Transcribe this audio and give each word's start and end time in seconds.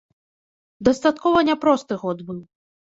Дастаткова 0.89 1.47
няпросты 1.51 2.03
год 2.07 2.17
быў. 2.33 2.39